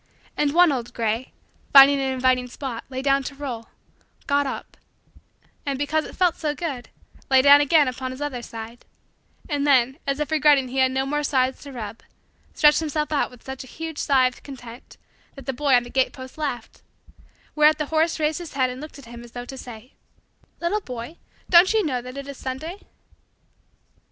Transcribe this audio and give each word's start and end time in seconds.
And 0.35 0.51
one 0.51 0.71
old 0.71 0.95
gray, 0.95 1.31
finding 1.73 1.99
an 2.01 2.11
inviting 2.13 2.47
spot, 2.47 2.83
lay 2.89 3.03
down 3.03 3.21
to 3.21 3.35
roll 3.35 3.67
got 4.25 4.47
up 4.47 4.75
and, 5.63 5.77
because 5.77 6.05
it 6.05 6.15
felt 6.15 6.35
so 6.35 6.55
good, 6.55 6.89
lay 7.29 7.43
down 7.43 7.61
again 7.61 7.87
upon 7.87 8.09
his 8.09 8.19
other 8.19 8.41
side; 8.41 8.85
and 9.47 9.67
then, 9.67 9.99
as 10.07 10.19
if 10.19 10.31
regretting 10.31 10.65
that 10.65 10.71
he 10.71 10.79
had 10.79 10.89
no 10.91 11.05
more 11.05 11.21
sides 11.21 11.61
to 11.61 11.71
rub, 11.71 12.01
stretched 12.55 12.79
himself 12.79 13.11
out 13.11 13.29
with 13.29 13.43
such 13.45 13.63
a 13.63 13.67
huge 13.67 13.99
sigh 13.99 14.25
of 14.25 14.41
content 14.41 14.97
that 15.35 15.45
the 15.45 15.53
boy 15.53 15.75
on 15.75 15.83
the 15.83 15.89
gate 15.91 16.13
post 16.13 16.35
laughed; 16.35 16.81
whereat 17.53 17.77
the 17.77 17.85
horse 17.93 18.19
raised 18.19 18.39
his 18.39 18.53
head 18.53 18.71
and 18.71 18.81
looked 18.81 18.97
at 18.97 19.05
him 19.05 19.23
as 19.23 19.33
though 19.33 19.45
to 19.45 19.55
say: 19.55 19.93
"Little 20.59 20.81
boy, 20.81 21.19
don't 21.51 21.75
you 21.75 21.85
know 21.85 22.01
that 22.01 22.17
it 22.17 22.27
is 22.27 22.37
Sunday?" 22.39 22.81